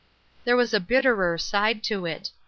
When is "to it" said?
1.83-2.31